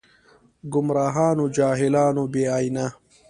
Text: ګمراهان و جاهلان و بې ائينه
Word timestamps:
ګمراهان 0.73 1.37
و 1.43 1.45
جاهلان 1.57 2.15
و 2.21 2.23
بې 2.33 2.43
ائينه 2.57 2.85